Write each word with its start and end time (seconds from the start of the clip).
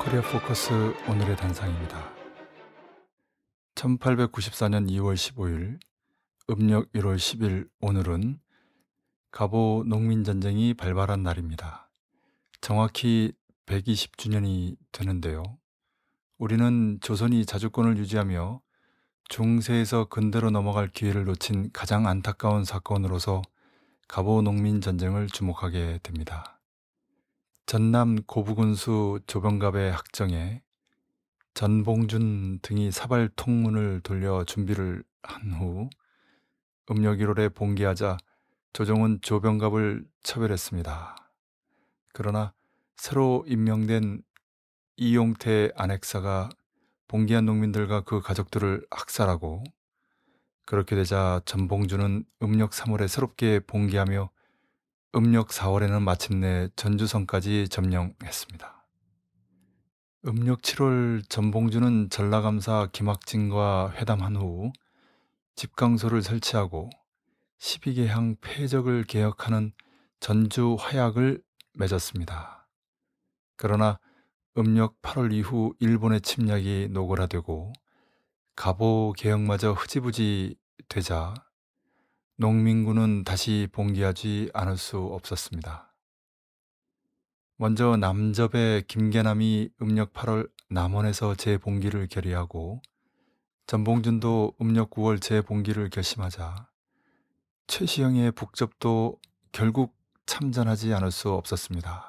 코리아 0.00 0.22
포커스 0.22 0.72
오늘의 1.10 1.36
단상입니다. 1.36 2.10
1894년 3.74 4.88
2월 4.88 5.14
15일, 5.14 5.78
음력 6.48 6.90
1월 6.92 7.16
10일 7.16 7.68
오늘은 7.82 8.40
가보 9.30 9.84
농민전쟁이 9.86 10.72
발발한 10.72 11.22
날입니다. 11.22 11.90
정확히 12.62 13.34
120주년이 13.66 14.78
되는데요. 14.90 15.42
우리는 16.38 16.98
조선이 17.02 17.44
자주권을 17.44 17.98
유지하며 17.98 18.62
중세에서 19.28 20.06
근대로 20.06 20.50
넘어갈 20.50 20.88
기회를 20.88 21.26
놓친 21.26 21.72
가장 21.74 22.06
안타까운 22.06 22.64
사건으로서 22.64 23.42
가보 24.08 24.40
농민전쟁을 24.40 25.26
주목하게 25.26 26.00
됩니다. 26.02 26.59
전남 27.70 28.16
고부군수 28.22 29.20
조병갑의 29.28 29.92
학정에 29.92 30.60
전봉준 31.54 32.58
등이 32.62 32.90
사발 32.90 33.28
통문을 33.36 34.00
돌려 34.00 34.42
준비를 34.42 35.04
한 35.22 35.52
후 35.52 35.88
음력 36.90 37.18
1월에 37.18 37.54
봉기하자 37.54 38.16
조정은 38.72 39.20
조병갑을 39.22 40.04
처벌했습니다. 40.24 41.14
그러나 42.12 42.54
새로 42.96 43.44
임명된 43.46 44.24
이용태 44.96 45.70
안핵사가 45.76 46.48
봉기한 47.06 47.46
농민들과 47.46 48.00
그 48.00 48.20
가족들을 48.20 48.84
학살하고 48.90 49.62
그렇게 50.66 50.96
되자 50.96 51.40
전봉준은 51.44 52.24
음력 52.42 52.72
3월에 52.72 53.06
새롭게 53.06 53.60
봉기하며 53.60 54.28
음력 55.16 55.48
4월에는 55.48 56.02
마침내 56.02 56.68
전주성까지 56.76 57.66
점령했습니다. 57.68 58.86
음력 60.26 60.62
7월 60.62 61.28
전봉주는 61.28 62.10
전라감사 62.10 62.90
김학진과 62.92 63.94
회담한 63.96 64.36
후 64.36 64.72
집강소를 65.56 66.22
설치하고 66.22 66.90
12개항 67.58 68.36
폐적을 68.40 69.02
개혁하는 69.02 69.72
전주 70.20 70.76
화약을 70.78 71.42
맺었습니다. 71.74 72.68
그러나 73.56 73.98
음력 74.56 75.02
8월 75.02 75.32
이후 75.32 75.74
일본의 75.80 76.20
침략이 76.20 76.88
노골화되고 76.92 77.72
가보 78.54 79.14
개혁마저 79.16 79.72
흐지부지 79.72 80.54
되자 80.88 81.34
농민군은 82.40 83.22
다시 83.22 83.68
봉기하지 83.70 84.52
않을 84.54 84.78
수 84.78 84.96
없었습니다. 84.96 85.92
먼저 87.58 87.98
남접의 87.98 88.84
김계남이 88.88 89.68
음력 89.82 90.14
8월 90.14 90.50
남원에서 90.70 91.34
재봉기를 91.34 92.06
결의하고 92.06 92.80
전봉준도 93.66 94.54
음력 94.58 94.88
9월 94.88 95.20
재봉기를 95.20 95.90
결심하자 95.90 96.70
최시영의 97.66 98.32
북접도 98.32 99.20
결국 99.52 99.94
참전하지 100.24 100.94
않을 100.94 101.10
수 101.10 101.30
없었습니다. 101.32 102.08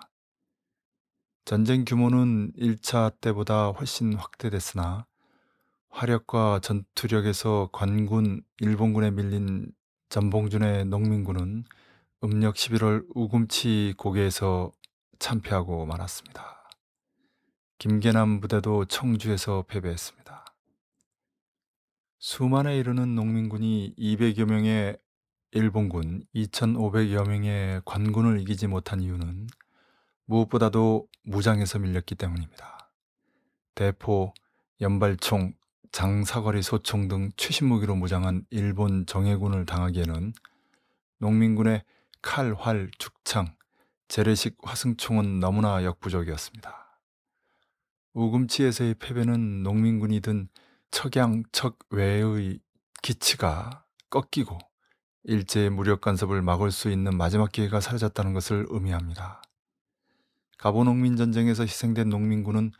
전쟁 1.44 1.84
규모는 1.84 2.54
1차 2.54 3.20
때보다 3.20 3.72
훨씬 3.72 4.14
확대됐으나 4.14 5.06
화력과 5.90 6.62
전투력에서 6.63 7.68
관군, 7.74 8.44
일본군에 8.62 9.12
밀린 9.12 9.74
전봉준의 10.12 10.88
농민군은 10.88 11.64
음력 12.22 12.56
11월 12.56 13.06
우금치 13.16 13.94
고개에서 13.96 14.74
참패하고 15.20 15.86
말았습니다. 15.86 16.70
김계남 17.78 18.42
부대도 18.42 18.84
청주에서 18.86 19.64
패배했습니다. 19.70 20.44
수만에 22.20 22.78
이르는 22.78 23.16
농민군이 23.16 23.96
200여 23.98 24.44
명의 24.50 24.98
일본군 25.52 26.26
2,500여 26.36 27.30
명의 27.30 27.82
관군을 27.86 28.42
이기지 28.42 28.68
못한 28.68 29.00
이유는 29.00 29.48
무엇보다도 30.26 31.08
무장에서 31.24 31.80
밀렸기 31.80 32.16
때문입니다. 32.16 32.92
대포, 33.76 34.34
연발총, 34.82 35.54
장사거리 35.91 36.62
소총 36.62 37.07
등 37.07 37.31
최신 37.35 37.68
무기로 37.68 37.96
무장한 37.96 38.46
일본 38.50 39.06
정예군을 39.06 39.66
당하기에는 39.66 40.34
농민군의 41.19 41.84
칼, 42.22 42.53
활, 42.53 42.90
죽창, 42.97 43.53
재래식 44.07 44.57
화승총은 44.62 45.40
너무나 45.40 45.84
역부족이었습니다. 45.84 47.00
우금치에서의 48.13 48.96
패배는 48.96 49.63
농민군이 49.63 50.22
든 50.22 50.50
척양, 50.91 51.44
척 51.51 51.78
외의 51.90 52.59
기치가 53.01 53.85
꺾이고 54.09 54.57
일제의 55.24 55.69
무력 55.69 56.01
간섭을 56.01 56.41
막을 56.41 56.72
수 56.72 56.90
있는 56.90 57.16
마지막 57.16 57.51
기회가 57.51 57.80
사라졌다는 57.80 58.34
것을 58.34 58.66
의미합니다. 58.69 59.41
가보농민 60.57 61.16
전쟁에서 61.16 61.63
희생된 61.63 62.09
농민군은 62.09 62.72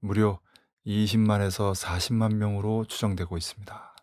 무려 0.00 0.40
20만에서 0.86 1.74
40만 1.74 2.34
명으로 2.34 2.84
추정되고 2.86 3.36
있습니다. 3.36 3.96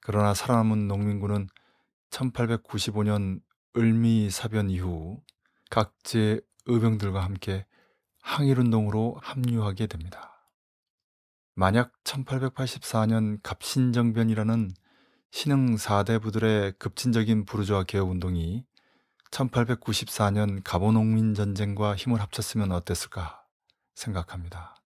그러나 0.00 0.34
살아남은 0.34 0.88
농민군은 0.88 1.48
1895년 2.10 3.40
을미 3.76 4.30
사변 4.30 4.70
이후 4.70 5.20
각지의 5.70 6.40
의병들과 6.66 7.22
함께 7.22 7.66
항일운동으로 8.22 9.18
합류하게 9.20 9.86
됩니다. 9.86 10.48
만약 11.54 11.92
1884년 12.04 13.38
갑신정변이라는 13.42 14.70
신흥 15.30 15.76
4대 15.76 16.22
부들의 16.22 16.74
급진적인 16.78 17.44
부르주아 17.44 17.84
개혁 17.84 18.10
운동이 18.10 18.64
1894년 19.30 20.62
가보농민 20.62 21.34
전쟁과 21.34 21.96
힘을 21.96 22.20
합쳤으면 22.20 22.70
어땠을까 22.72 23.44
생각합니다. 23.94 24.76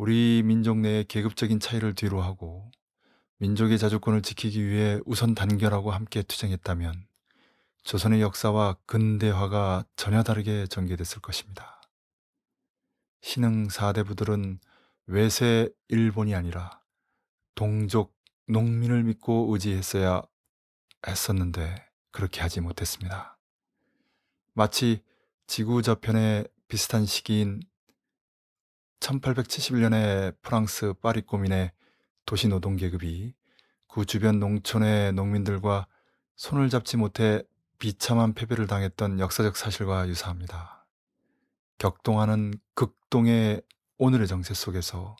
우리 0.00 0.42
민족 0.42 0.78
내의 0.78 1.04
계급적인 1.04 1.60
차이를 1.60 1.94
뒤로하고 1.94 2.70
민족의 3.36 3.78
자주권을 3.78 4.22
지키기 4.22 4.66
위해 4.66 4.98
우선 5.04 5.34
단결하고 5.34 5.90
함께 5.90 6.22
투쟁했다면 6.22 7.06
조선의 7.82 8.22
역사와 8.22 8.78
근대화가 8.86 9.84
전혀 9.96 10.22
다르게 10.22 10.66
전개됐을 10.68 11.20
것입니다. 11.20 11.82
신흥 13.20 13.68
사대부들은 13.68 14.60
외세 15.04 15.68
일본이 15.88 16.34
아니라 16.34 16.80
동족 17.54 18.16
농민을 18.46 19.02
믿고 19.02 19.52
의지했어야 19.52 20.22
했었는데 21.06 21.74
그렇게 22.10 22.40
하지 22.40 22.62
못했습니다. 22.62 23.36
마치 24.54 25.02
지구 25.46 25.82
저편의 25.82 26.48
비슷한 26.68 27.04
시기인 27.04 27.60
1871년에 29.00 30.36
프랑스 30.42 30.92
파리 30.94 31.22
고민의 31.22 31.72
도시 32.26 32.48
노동 32.48 32.76
계급이 32.76 33.34
그 33.88 34.04
주변 34.04 34.38
농촌의 34.38 35.14
농민들과 35.14 35.86
손을 36.36 36.68
잡지 36.68 36.96
못해 36.96 37.42
비참한 37.78 38.34
패배를 38.34 38.66
당했던 38.66 39.18
역사적 39.18 39.56
사실과 39.56 40.06
유사합니다. 40.06 40.86
격동하는 41.78 42.54
극동의 42.74 43.62
오늘의 43.98 44.28
정세 44.28 44.54
속에서 44.54 45.16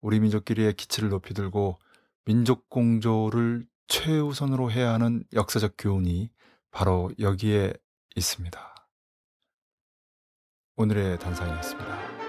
우리 0.00 0.18
민족끼리의 0.20 0.74
기치를 0.74 1.10
높이 1.10 1.34
들고 1.34 1.78
민족 2.24 2.70
공조를 2.70 3.66
최우선으로 3.88 4.70
해야 4.70 4.92
하는 4.92 5.24
역사적 5.32 5.74
교훈이 5.76 6.30
바로 6.70 7.10
여기에 7.18 7.74
있습니다. 8.14 8.74
오늘의 10.76 11.18
단상이었습니다. 11.18 12.19